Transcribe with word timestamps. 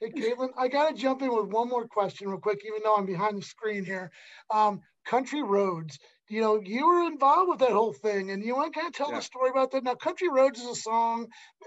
Hey, 0.00 0.10
Caitlin, 0.10 0.48
I 0.56 0.68
got 0.68 0.88
to 0.88 0.94
jump 0.94 1.20
in 1.20 1.34
with 1.34 1.52
one 1.52 1.68
more 1.68 1.86
question 1.86 2.28
real 2.28 2.40
quick, 2.40 2.60
even 2.66 2.80
though 2.82 2.94
I'm 2.96 3.04
behind 3.04 3.36
the 3.36 3.42
screen 3.42 3.84
here. 3.84 4.10
Um, 4.50 4.80
Country 5.04 5.42
Roads, 5.42 5.98
you 6.30 6.40
know, 6.40 6.60
you 6.64 6.86
were 6.86 7.02
involved 7.02 7.50
with 7.50 7.58
that 7.58 7.72
whole 7.72 7.92
thing, 7.92 8.30
and 8.30 8.42
you 8.42 8.54
want 8.54 8.72
to 8.72 8.78
kind 8.78 8.88
of 8.88 8.94
tell 8.94 9.10
yeah. 9.10 9.16
the 9.16 9.22
story 9.22 9.50
about 9.50 9.72
that. 9.72 9.84
Now, 9.84 9.94
Country 9.96 10.28
Roads 10.30 10.60
is 10.60 10.68
a 10.68 10.74
song. 10.74 11.26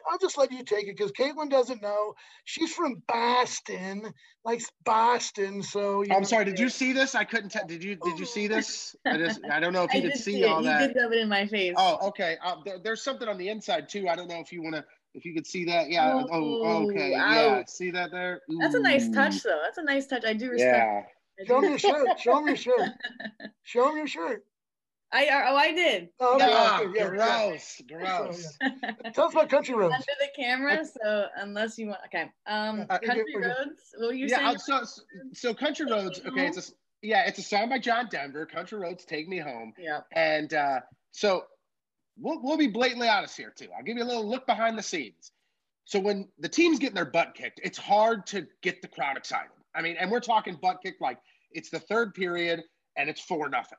I'll 0.09 0.17
just 0.17 0.37
let 0.37 0.51
you 0.51 0.63
take 0.63 0.87
it 0.87 0.97
because 0.97 1.11
Caitlin 1.11 1.49
doesn't 1.49 1.81
know. 1.81 2.13
She's 2.45 2.73
from 2.73 3.03
Boston, 3.07 4.11
like 4.45 4.61
Boston. 4.83 5.61
So 5.61 6.03
I'm 6.03 6.21
know, 6.21 6.23
sorry. 6.23 6.45
Did 6.45 6.59
you 6.59 6.69
see 6.69 6.93
this? 6.93 7.13
I 7.13 7.25
couldn't 7.25 7.49
tell. 7.49 7.67
Did 7.67 7.83
you? 7.83 7.97
Did 7.97 8.17
you 8.17 8.25
see 8.25 8.47
this? 8.47 8.95
I 9.05 9.17
just. 9.17 9.41
I 9.51 9.59
don't 9.59 9.73
know 9.73 9.83
if 9.83 9.93
you 9.93 10.01
could 10.01 10.15
see, 10.15 10.35
see 10.35 10.43
all 10.45 10.61
you 10.61 10.67
that. 10.67 10.81
You 10.81 10.87
did 10.87 10.97
rub 10.97 11.11
it 11.11 11.19
in 11.19 11.29
my 11.29 11.45
face. 11.45 11.73
Oh, 11.77 12.07
okay. 12.07 12.37
Uh, 12.43 12.55
there, 12.65 12.79
there's 12.83 13.03
something 13.03 13.27
on 13.27 13.37
the 13.37 13.49
inside 13.49 13.89
too. 13.89 14.07
I 14.07 14.15
don't 14.15 14.29
know 14.29 14.39
if 14.39 14.51
you 14.51 14.63
want 14.63 14.75
to. 14.75 14.85
If 15.13 15.25
you 15.25 15.33
could 15.33 15.45
see 15.45 15.65
that, 15.65 15.89
yeah. 15.89 16.21
Ooh, 16.21 16.27
oh, 16.31 16.89
okay. 16.89 17.11
Yeah. 17.11 17.63
See 17.67 17.91
that 17.91 18.11
there? 18.11 18.41
Ooh. 18.51 18.57
That's 18.59 18.75
a 18.75 18.79
nice 18.79 19.09
touch, 19.09 19.43
though. 19.43 19.59
That's 19.63 19.77
a 19.77 19.83
nice 19.83 20.07
touch. 20.07 20.25
I 20.25 20.33
do 20.33 20.49
respect. 20.49 21.09
Yeah. 21.39 21.45
Show 21.47 21.61
me 21.61 21.69
your 21.69 21.79
shirt. 21.79 22.07
Show 22.19 22.41
me 22.41 22.47
your 22.51 22.55
shirt. 22.57 22.91
Show 23.63 23.91
me 23.91 23.99
your 23.99 24.07
shirt. 24.07 24.45
I 25.15 25.27
oh 25.47 25.55
I 25.55 25.71
did. 25.73 26.09
Oh, 26.19 26.35
okay, 26.35 26.47
yeah, 26.95 27.07
gross, 27.07 27.81
yeah. 27.87 27.97
gross. 27.97 28.57
yeah. 28.59 29.11
Tell 29.13 29.25
us 29.25 29.33
about 29.33 29.47
country 29.47 29.75
roads. 29.75 29.93
Under 29.93 30.05
the 30.19 30.27
camera, 30.35 30.83
so 30.83 31.27
unless 31.37 31.77
you 31.77 31.89
want, 31.89 31.99
okay. 32.07 32.31
Um, 32.47 32.87
uh, 32.89 32.97
country 32.97 33.35
roads. 33.35 33.93
What 33.95 34.07
were 34.07 34.13
you 34.13 34.25
yeah, 34.25 34.55
saying? 34.57 34.57
so 34.57 34.83
so 35.33 35.53
country 35.53 35.85
roads. 35.85 36.19
Okay, 36.25 36.47
it's 36.47 36.57
a 36.57 36.73
yeah, 37.03 37.27
it's 37.27 37.37
a 37.37 37.43
song 37.43 37.69
by 37.69 37.77
John 37.77 38.07
Denver. 38.09 38.47
Country 38.47 38.79
roads 38.79 39.05
take 39.05 39.27
me 39.27 39.37
home. 39.37 39.73
Yeah. 39.77 39.99
And 40.13 40.51
uh, 40.51 40.79
so 41.11 41.43
we'll 42.17 42.41
we'll 42.41 42.57
be 42.57 42.67
blatantly 42.67 43.07
honest 43.07 43.37
here 43.37 43.53
too. 43.55 43.67
I'll 43.75 43.83
give 43.83 43.97
you 43.97 44.03
a 44.03 44.05
little 44.05 44.27
look 44.27 44.45
behind 44.45 44.77
the 44.77 44.83
scenes. 44.83 45.31
So 45.85 45.99
when 45.99 46.29
the 46.39 46.49
team's 46.49 46.79
getting 46.79 46.95
their 46.95 47.05
butt 47.05 47.33
kicked, 47.35 47.59
it's 47.63 47.77
hard 47.77 48.25
to 48.27 48.47
get 48.61 48.81
the 48.81 48.87
crowd 48.87 49.17
excited. 49.17 49.51
I 49.75 49.81
mean, 49.81 49.97
and 49.99 50.09
we're 50.11 50.21
talking 50.21 50.57
butt 50.61 50.79
kicked 50.83 51.01
like 51.01 51.17
it's 51.51 51.69
the 51.69 51.79
third 51.79 52.13
period 52.13 52.63
and 52.95 53.09
it's 53.09 53.21
four 53.21 53.49
nothing. 53.49 53.77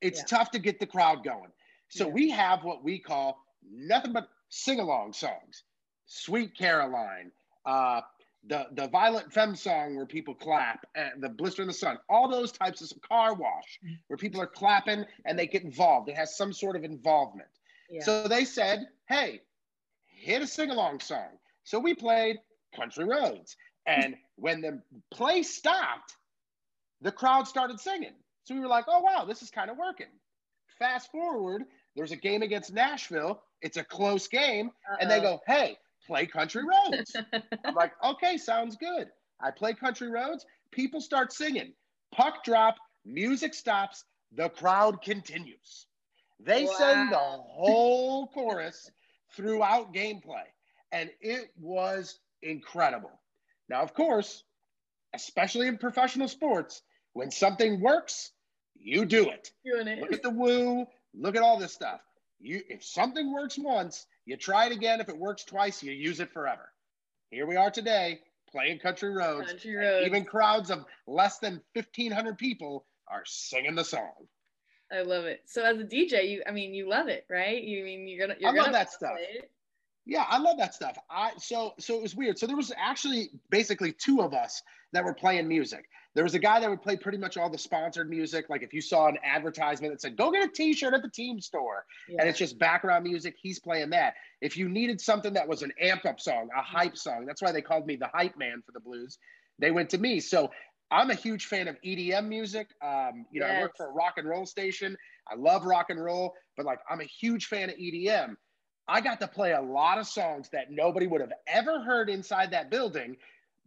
It's 0.00 0.20
yeah. 0.20 0.38
tough 0.38 0.50
to 0.50 0.58
get 0.58 0.78
the 0.78 0.86
crowd 0.86 1.24
going. 1.24 1.50
So 1.88 2.06
yeah. 2.06 2.12
we 2.12 2.30
have 2.30 2.64
what 2.64 2.84
we 2.84 2.98
call 2.98 3.38
nothing 3.70 4.12
but 4.12 4.28
sing 4.48 4.80
along 4.80 5.12
songs. 5.14 5.64
Sweet 6.06 6.56
Caroline, 6.56 7.32
uh, 7.64 8.00
the 8.48 8.66
the 8.72 8.88
Violent 8.88 9.32
Femme 9.32 9.56
song 9.56 9.96
where 9.96 10.06
people 10.06 10.34
clap, 10.34 10.86
and 10.94 11.22
the 11.22 11.28
Blister 11.28 11.62
in 11.62 11.68
the 11.68 11.74
Sun, 11.74 11.98
all 12.08 12.28
those 12.28 12.52
types 12.52 12.80
of 12.80 13.00
car 13.00 13.34
wash 13.34 13.80
mm-hmm. 13.84 13.94
where 14.06 14.16
people 14.16 14.40
are 14.40 14.46
clapping 14.46 15.04
and 15.24 15.38
they 15.38 15.46
get 15.46 15.64
involved. 15.64 16.08
It 16.08 16.16
has 16.16 16.36
some 16.36 16.52
sort 16.52 16.76
of 16.76 16.84
involvement. 16.84 17.48
Yeah. 17.90 18.02
So 18.04 18.28
they 18.28 18.44
said, 18.44 18.88
"Hey, 19.08 19.42
hit 20.06 20.42
a 20.42 20.46
sing 20.46 20.70
along 20.70 21.00
song." 21.00 21.38
So 21.64 21.78
we 21.78 21.94
played 21.94 22.38
Country 22.74 23.04
Roads, 23.04 23.56
and 23.86 24.16
when 24.36 24.60
the 24.60 24.82
play 25.10 25.42
stopped, 25.42 26.16
the 27.00 27.12
crowd 27.12 27.46
started 27.48 27.80
singing. 27.80 28.14
So 28.44 28.54
we 28.54 28.60
were 28.60 28.68
like, 28.68 28.84
oh, 28.88 29.00
wow, 29.00 29.24
this 29.24 29.42
is 29.42 29.50
kind 29.50 29.70
of 29.70 29.76
working. 29.76 30.06
Fast 30.78 31.10
forward, 31.10 31.64
there's 31.96 32.12
a 32.12 32.16
game 32.16 32.42
against 32.42 32.72
Nashville. 32.72 33.42
It's 33.62 33.76
a 33.76 33.84
close 33.84 34.28
game. 34.28 34.68
Uh-oh. 34.68 34.96
And 35.00 35.10
they 35.10 35.20
go, 35.20 35.40
hey, 35.46 35.76
play 36.06 36.26
Country 36.26 36.62
Roads. 36.62 37.16
I'm 37.64 37.74
like, 37.74 37.92
okay, 38.04 38.36
sounds 38.36 38.76
good. 38.76 39.08
I 39.40 39.50
play 39.50 39.74
Country 39.74 40.08
Roads. 40.08 40.46
People 40.70 41.00
start 41.00 41.32
singing. 41.32 41.72
Puck 42.12 42.44
drop, 42.44 42.76
music 43.04 43.52
stops, 43.52 44.04
the 44.32 44.48
crowd 44.50 45.02
continues. 45.02 45.86
They 46.40 46.64
wow. 46.64 46.74
sang 46.78 47.10
the 47.10 47.16
whole 47.18 48.26
chorus 48.34 48.90
throughout 49.34 49.94
gameplay, 49.94 50.44
and 50.92 51.10
it 51.20 51.50
was 51.60 52.18
incredible. 52.42 53.12
Now, 53.68 53.82
of 53.82 53.94
course, 53.94 54.44
especially 55.14 55.66
in 55.66 55.78
professional 55.78 56.28
sports, 56.28 56.82
when 57.12 57.30
something 57.30 57.80
works, 57.80 58.30
you 58.78 59.04
do 59.04 59.30
it. 59.30 59.50
It. 59.64 60.00
Look 60.00 60.12
at 60.12 60.22
the 60.22 60.30
woo. 60.30 60.86
Look 61.14 61.36
at 61.36 61.42
all 61.42 61.58
this 61.58 61.72
stuff. 61.72 62.00
You, 62.38 62.60
if 62.68 62.84
something 62.84 63.32
works 63.32 63.58
once, 63.58 64.06
you 64.26 64.36
try 64.36 64.66
it 64.66 64.72
again. 64.72 65.00
If 65.00 65.08
it 65.08 65.16
works 65.16 65.44
twice, 65.44 65.82
you 65.82 65.92
use 65.92 66.20
it 66.20 66.32
forever. 66.32 66.68
Here 67.30 67.46
we 67.46 67.56
are 67.56 67.70
today, 67.70 68.20
playing 68.50 68.78
country 68.78 69.10
roads. 69.10 69.50
Country 69.50 69.74
roads. 69.74 70.06
Even 70.06 70.24
crowds 70.24 70.70
of 70.70 70.84
less 71.06 71.38
than 71.38 71.62
fifteen 71.74 72.12
hundred 72.12 72.38
people 72.38 72.84
are 73.08 73.22
singing 73.24 73.74
the 73.74 73.84
song. 73.84 74.28
I 74.92 75.02
love 75.02 75.24
it. 75.24 75.42
So 75.46 75.62
as 75.62 75.78
a 75.78 75.84
DJ, 75.84 76.30
you, 76.30 76.42
I 76.46 76.52
mean, 76.52 76.72
you 76.72 76.88
love 76.88 77.08
it, 77.08 77.26
right? 77.28 77.62
You 77.62 77.84
mean 77.84 78.06
you're 78.06 78.26
gonna. 78.26 78.38
You're 78.38 78.50
I 78.50 78.54
love 78.54 78.66
gonna 78.66 78.78
that 78.78 78.92
stuff. 78.92 79.12
It. 79.18 79.50
Yeah, 80.04 80.24
I 80.28 80.38
love 80.38 80.56
that 80.58 80.74
stuff. 80.74 80.96
I 81.10 81.32
so 81.38 81.74
so 81.78 81.96
it 81.96 82.02
was 82.02 82.14
weird. 82.14 82.38
So 82.38 82.46
there 82.46 82.56
was 82.56 82.72
actually 82.76 83.30
basically 83.50 83.92
two 83.92 84.20
of 84.20 84.32
us 84.32 84.62
that 84.92 85.04
were 85.04 85.14
playing 85.14 85.48
music. 85.48 85.84
There 86.14 86.24
was 86.24 86.34
a 86.34 86.38
guy 86.38 86.60
that 86.60 86.70
would 86.70 86.80
play 86.80 86.96
pretty 86.96 87.18
much 87.18 87.36
all 87.36 87.50
the 87.50 87.58
sponsored 87.58 88.08
music. 88.08 88.48
Like 88.48 88.62
if 88.62 88.72
you 88.72 88.80
saw 88.80 89.08
an 89.08 89.18
advertisement 89.22 89.92
that 89.92 90.00
said, 90.00 90.16
go 90.16 90.30
get 90.30 90.48
a 90.48 90.48
t-shirt 90.48 90.94
at 90.94 91.02
the 91.02 91.10
team 91.10 91.42
store. 91.42 91.84
Yeah. 92.08 92.20
And 92.20 92.28
it's 92.30 92.38
just 92.38 92.58
background 92.58 93.04
music, 93.04 93.34
he's 93.38 93.58
playing 93.58 93.90
that. 93.90 94.14
If 94.40 94.56
you 94.56 94.70
needed 94.70 94.98
something 94.98 95.34
that 95.34 95.46
was 95.46 95.62
an 95.62 95.72
amp 95.78 96.06
up 96.06 96.18
song, 96.18 96.48
a 96.56 96.62
hype 96.62 96.96
song, 96.96 97.26
that's 97.26 97.42
why 97.42 97.52
they 97.52 97.60
called 97.60 97.86
me 97.86 97.96
the 97.96 98.08
hype 98.14 98.38
man 98.38 98.62
for 98.64 98.72
the 98.72 98.80
blues. 98.80 99.18
They 99.58 99.70
went 99.70 99.90
to 99.90 99.98
me. 99.98 100.20
So 100.20 100.50
I'm 100.90 101.10
a 101.10 101.14
huge 101.14 101.46
fan 101.46 101.68
of 101.68 101.80
EDM 101.82 102.28
music. 102.28 102.68
Um, 102.82 103.26
you 103.30 103.40
know, 103.40 103.46
yes. 103.46 103.58
I 103.58 103.62
work 103.62 103.76
for 103.76 103.86
a 103.88 103.92
rock 103.92 104.14
and 104.18 104.28
roll 104.28 104.46
station. 104.46 104.96
I 105.30 105.34
love 105.34 105.64
rock 105.64 105.90
and 105.90 106.02
roll, 106.02 106.34
but 106.56 106.66
like 106.66 106.78
I'm 106.88 107.00
a 107.00 107.04
huge 107.04 107.46
fan 107.46 107.70
of 107.70 107.76
EDM. 107.76 108.36
I 108.88 109.00
got 109.00 109.18
to 109.20 109.26
play 109.26 109.52
a 109.52 109.60
lot 109.60 109.98
of 109.98 110.06
songs 110.06 110.48
that 110.50 110.70
nobody 110.70 111.08
would 111.08 111.20
have 111.20 111.32
ever 111.48 111.80
heard 111.80 112.08
inside 112.08 112.52
that 112.52 112.70
building 112.70 113.16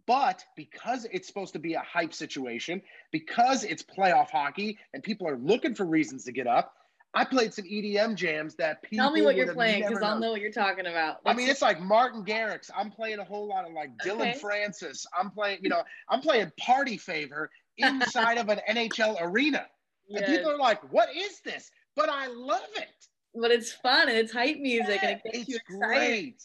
but 0.09 0.43
because 0.55 1.05
it's 1.11 1.27
supposed 1.27 1.53
to 1.53 1.59
be 1.59 1.75
a 1.75 1.81
hype 1.81 2.15
situation, 2.15 2.81
because 3.11 3.63
it's 3.63 3.83
playoff 3.83 4.31
hockey 4.31 4.79
and 4.91 5.03
people 5.03 5.27
are 5.27 5.37
looking 5.37 5.75
for 5.75 5.85
reasons 5.85 6.23
to 6.23 6.31
get 6.31 6.47
up, 6.47 6.73
I 7.13 7.25
played 7.25 7.53
some 7.53 7.65
EDM 7.65 8.15
jams 8.15 8.55
that 8.55 8.83
people. 8.83 9.03
Tell 9.03 9.11
me 9.11 9.23
what 9.23 9.35
you're 9.35 9.53
playing 9.53 9.83
because 9.87 10.03
I'll 10.03 10.19
know 10.19 10.31
what 10.31 10.41
you're 10.41 10.51
talking 10.51 10.85
about. 10.85 11.17
Let's 11.25 11.35
I 11.35 11.37
mean, 11.37 11.49
it's 11.49 11.61
like 11.61 11.81
Martin 11.81 12.23
Garrix. 12.23 12.69
I'm 12.75 12.91
playing 12.91 13.19
a 13.19 13.23
whole 13.23 13.47
lot 13.47 13.65
of 13.65 13.73
like 13.73 13.89
Dillon 14.03 14.29
okay. 14.29 14.37
Francis. 14.37 15.07
I'm 15.17 15.31
playing, 15.31 15.59
you 15.61 15.69
know, 15.69 15.81
I'm 16.07 16.21
playing 16.21 16.51
Party 16.59 16.97
Favor 16.97 17.49
inside 17.77 18.37
of 18.37 18.49
an 18.49 18.59
NHL 18.69 19.17
arena. 19.21 19.65
Yes. 20.07 20.23
And 20.23 20.37
people 20.37 20.51
are 20.51 20.57
like, 20.57 20.81
what 20.93 21.09
is 21.15 21.41
this? 21.41 21.71
But 21.95 22.09
I 22.09 22.27
love 22.27 22.61
it. 22.75 22.87
But 23.33 23.51
it's 23.51 23.71
fun 23.71 24.09
and 24.09 24.17
it's 24.17 24.31
hype 24.31 24.57
music 24.57 24.99
yeah, 25.01 25.09
and 25.09 25.21
it 25.23 25.31
gets 25.33 25.49
you 25.49 25.55
excited. 25.55 25.79
Great. 25.87 26.43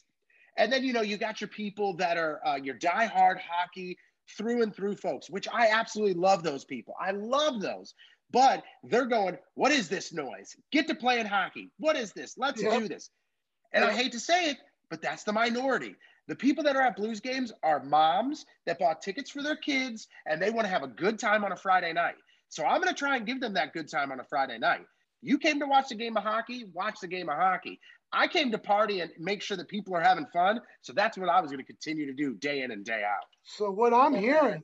And 0.56 0.72
then, 0.72 0.84
you 0.84 0.92
know, 0.92 1.02
you 1.02 1.16
got 1.16 1.40
your 1.40 1.48
people 1.48 1.96
that 1.96 2.16
are 2.16 2.40
uh, 2.46 2.56
your 2.56 2.76
diehard 2.76 3.38
hockey 3.40 3.98
through 4.36 4.62
and 4.62 4.74
through 4.74 4.96
folks, 4.96 5.30
which 5.30 5.48
I 5.52 5.68
absolutely 5.68 6.14
love 6.14 6.42
those 6.42 6.64
people. 6.64 6.94
I 7.00 7.10
love 7.12 7.60
those. 7.60 7.94
But 8.30 8.64
they're 8.82 9.06
going, 9.06 9.38
what 9.54 9.70
is 9.70 9.88
this 9.88 10.12
noise? 10.12 10.56
Get 10.72 10.88
to 10.88 10.94
playing 10.94 11.26
hockey. 11.26 11.70
What 11.78 11.96
is 11.96 12.12
this? 12.12 12.34
Let's 12.36 12.62
yep. 12.62 12.80
do 12.80 12.88
this. 12.88 13.10
And 13.72 13.84
yep. 13.84 13.92
I 13.92 13.96
hate 13.96 14.12
to 14.12 14.20
say 14.20 14.50
it, 14.50 14.56
but 14.90 15.02
that's 15.02 15.24
the 15.24 15.32
minority. 15.32 15.94
The 16.26 16.34
people 16.34 16.64
that 16.64 16.74
are 16.74 16.82
at 16.82 16.96
Blues 16.96 17.20
games 17.20 17.52
are 17.62 17.84
moms 17.84 18.46
that 18.66 18.78
bought 18.78 19.02
tickets 19.02 19.30
for 19.30 19.42
their 19.42 19.56
kids 19.56 20.08
and 20.26 20.40
they 20.40 20.50
want 20.50 20.64
to 20.64 20.72
have 20.72 20.82
a 20.82 20.88
good 20.88 21.18
time 21.18 21.44
on 21.44 21.52
a 21.52 21.56
Friday 21.56 21.92
night. 21.92 22.16
So 22.48 22.64
I'm 22.64 22.80
going 22.80 22.92
to 22.92 22.98
try 22.98 23.16
and 23.16 23.26
give 23.26 23.40
them 23.40 23.54
that 23.54 23.72
good 23.72 23.90
time 23.90 24.10
on 24.10 24.20
a 24.20 24.24
Friday 24.24 24.58
night. 24.58 24.86
You 25.24 25.38
came 25.38 25.58
to 25.60 25.66
watch 25.66 25.88
the 25.88 25.94
game 25.94 26.16
of 26.16 26.22
hockey, 26.22 26.66
watch 26.72 27.00
the 27.00 27.08
game 27.08 27.28
of 27.28 27.36
hockey. 27.36 27.80
I 28.12 28.28
came 28.28 28.52
to 28.52 28.58
party 28.58 29.00
and 29.00 29.10
make 29.18 29.42
sure 29.42 29.56
that 29.56 29.68
people 29.68 29.96
are 29.96 30.00
having 30.00 30.26
fun. 30.32 30.60
So 30.82 30.92
that's 30.92 31.16
what 31.16 31.28
I 31.28 31.40
was 31.40 31.50
going 31.50 31.64
to 31.64 31.66
continue 31.66 32.06
to 32.06 32.12
do 32.12 32.34
day 32.34 32.62
in 32.62 32.70
and 32.70 32.84
day 32.84 33.02
out. 33.04 33.24
So 33.42 33.70
what 33.70 33.92
I'm 33.92 34.14
hearing, 34.14 34.62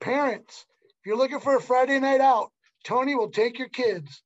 parents, 0.00 0.66
if 0.84 1.06
you're 1.06 1.16
looking 1.16 1.40
for 1.40 1.56
a 1.56 1.60
Friday 1.60 2.00
night 2.00 2.20
out, 2.20 2.50
Tony 2.84 3.14
will 3.14 3.30
take 3.30 3.58
your 3.58 3.68
kids, 3.68 4.22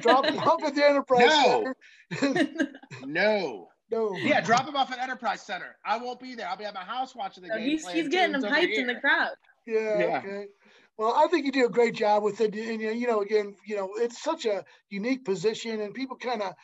drop 0.00 0.24
them 0.24 0.38
off 0.40 0.62
at 0.64 0.74
the 0.74 0.84
Enterprise 0.84 1.28
no. 1.28 1.74
Center. 2.12 2.70
no. 3.06 3.68
No. 3.90 4.14
Yeah, 4.16 4.42
drop 4.42 4.66
them 4.66 4.76
off 4.76 4.92
at 4.92 4.98
Enterprise 4.98 5.42
Center. 5.42 5.76
I 5.86 5.96
won't 5.96 6.20
be 6.20 6.34
there. 6.34 6.48
I'll 6.48 6.58
be 6.58 6.64
at 6.64 6.74
my 6.74 6.84
house 6.84 7.14
watching 7.14 7.44
the 7.44 7.50
game. 7.50 7.60
He's, 7.60 7.88
he's 7.88 8.08
getting 8.08 8.38
them 8.38 8.42
hyped 8.42 8.74
in 8.74 8.86
the 8.86 8.96
crowd. 8.96 9.30
Yeah, 9.66 9.98
yeah, 9.98 10.18
Okay. 10.18 10.46
Well, 10.98 11.14
I 11.16 11.28
think 11.28 11.46
you 11.46 11.52
do 11.52 11.64
a 11.64 11.70
great 11.70 11.94
job 11.94 12.24
with 12.24 12.40
it. 12.40 12.54
And 12.54 12.82
you 12.82 13.06
know, 13.06 13.22
again, 13.22 13.54
you 13.64 13.76
know, 13.76 13.90
it's 13.96 14.20
such 14.20 14.44
a 14.46 14.64
unique 14.90 15.24
position, 15.24 15.80
and 15.80 15.94
people 15.94 16.16
kind 16.16 16.42
of 16.42 16.54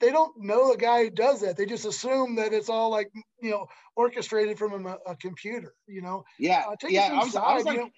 they 0.00 0.10
don't 0.10 0.32
know 0.42 0.72
the 0.72 0.78
guy 0.78 1.04
who 1.04 1.10
does 1.10 1.42
that. 1.42 1.56
They 1.56 1.66
just 1.66 1.84
assume 1.84 2.34
that 2.36 2.52
it's 2.52 2.70
all 2.70 2.90
like 2.90 3.10
you 3.40 3.50
know 3.50 3.66
orchestrated 3.94 4.58
from 4.58 4.86
a, 4.86 4.96
a 5.06 5.14
computer. 5.16 5.74
You 5.86 6.00
know. 6.00 6.24
Yeah. 6.38 6.64
Uh, 6.70 6.76
yeah. 6.88 7.10
I 7.12 7.24
was, 7.24 7.36
I 7.36 7.54
was 7.54 7.64
like. 7.64 7.76
You 7.76 7.84
know, 7.84 7.90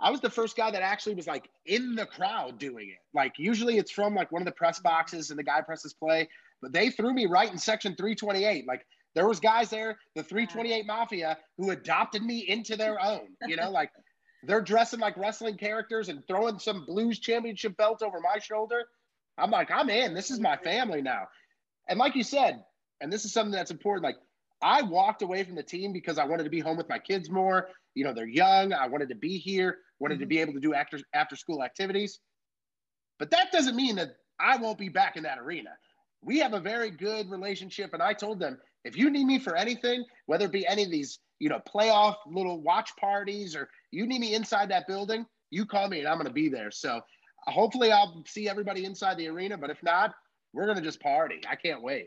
I 0.00 0.10
was 0.10 0.20
the 0.20 0.30
first 0.30 0.56
guy 0.56 0.68
that 0.68 0.82
actually 0.82 1.14
was 1.14 1.28
like 1.28 1.48
in 1.64 1.94
the 1.94 2.06
crowd 2.06 2.58
doing 2.58 2.88
it. 2.88 2.98
Like 3.14 3.34
usually 3.38 3.78
it's 3.78 3.92
from 3.92 4.16
like 4.16 4.32
one 4.32 4.42
of 4.42 4.46
the 4.46 4.52
press 4.52 4.80
boxes 4.80 5.30
and 5.30 5.38
the 5.38 5.44
guy 5.44 5.60
presses 5.60 5.94
play, 5.94 6.28
but 6.60 6.72
they 6.72 6.90
threw 6.90 7.14
me 7.14 7.26
right 7.26 7.50
in 7.50 7.56
section 7.56 7.94
328. 7.94 8.66
Like 8.66 8.84
there 9.14 9.28
was 9.28 9.38
guys 9.38 9.70
there, 9.70 9.96
the 10.16 10.24
328 10.24 10.86
Mafia, 10.86 11.38
who 11.56 11.70
adopted 11.70 12.24
me 12.24 12.40
into 12.48 12.76
their 12.76 13.00
own. 13.00 13.28
You 13.46 13.54
know, 13.54 13.70
like 13.70 13.90
they're 14.42 14.60
dressing 14.60 15.00
like 15.00 15.16
wrestling 15.16 15.56
characters 15.56 16.08
and 16.08 16.26
throwing 16.26 16.58
some 16.58 16.84
Blues 16.84 17.18
championship 17.18 17.76
belt 17.76 18.02
over 18.02 18.20
my 18.20 18.38
shoulder. 18.38 18.84
I'm 19.38 19.50
like, 19.50 19.70
I'm 19.70 19.88
in. 19.88 20.14
This 20.14 20.30
is 20.30 20.40
my 20.40 20.56
family 20.56 21.02
now. 21.02 21.28
And 21.88 21.98
like 21.98 22.16
you 22.16 22.24
said, 22.24 22.64
and 23.00 23.12
this 23.12 23.24
is 23.24 23.32
something 23.32 23.52
that's 23.52 23.70
important, 23.70 24.04
like 24.04 24.16
I 24.62 24.82
walked 24.82 25.22
away 25.22 25.42
from 25.44 25.56
the 25.56 25.62
team 25.62 25.92
because 25.92 26.18
I 26.18 26.24
wanted 26.24 26.44
to 26.44 26.50
be 26.50 26.60
home 26.60 26.76
with 26.76 26.88
my 26.88 26.98
kids 26.98 27.30
more. 27.30 27.68
you 27.94 28.04
know, 28.04 28.14
they're 28.14 28.26
young. 28.26 28.72
I 28.72 28.86
wanted 28.86 29.08
to 29.10 29.14
be 29.14 29.38
here, 29.38 29.78
wanted 29.98 30.14
mm-hmm. 30.14 30.22
to 30.22 30.26
be 30.26 30.40
able 30.40 30.52
to 30.54 30.60
do 30.60 30.72
after 30.74 30.98
after 31.12 31.36
school 31.36 31.62
activities. 31.62 32.20
But 33.18 33.30
that 33.30 33.52
doesn't 33.52 33.76
mean 33.76 33.96
that 33.96 34.16
I 34.40 34.56
won't 34.56 34.78
be 34.78 34.88
back 34.88 35.16
in 35.16 35.24
that 35.24 35.38
arena. 35.38 35.70
We 36.22 36.38
have 36.38 36.54
a 36.54 36.60
very 36.60 36.90
good 36.90 37.30
relationship. 37.30 37.92
And 37.92 38.02
I 38.02 38.12
told 38.12 38.38
them, 38.38 38.58
if 38.84 38.96
you 38.96 39.10
need 39.10 39.24
me 39.24 39.38
for 39.38 39.56
anything, 39.56 40.04
whether 40.26 40.46
it 40.46 40.52
be 40.52 40.66
any 40.66 40.84
of 40.84 40.90
these, 40.90 41.18
you 41.42 41.48
know, 41.48 41.60
playoff 41.74 42.14
little 42.24 42.60
watch 42.60 42.94
parties 43.00 43.56
or 43.56 43.68
you 43.90 44.06
need 44.06 44.20
me 44.20 44.32
inside 44.32 44.68
that 44.70 44.86
building, 44.86 45.26
you 45.50 45.66
call 45.66 45.88
me 45.88 45.98
and 45.98 46.06
I'm 46.06 46.14
going 46.14 46.28
to 46.28 46.32
be 46.32 46.48
there. 46.48 46.70
So 46.70 47.00
hopefully 47.48 47.90
I'll 47.90 48.22
see 48.28 48.48
everybody 48.48 48.84
inside 48.84 49.18
the 49.18 49.26
arena. 49.26 49.58
But 49.58 49.70
if 49.70 49.82
not, 49.82 50.14
we're 50.52 50.66
going 50.66 50.76
to 50.76 50.84
just 50.84 51.00
party. 51.00 51.40
I 51.50 51.56
can't 51.56 51.82
wait. 51.82 52.06